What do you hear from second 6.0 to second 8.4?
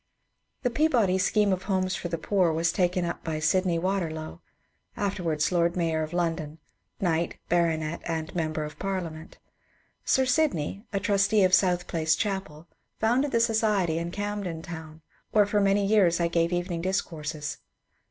of London, knight, baronet, and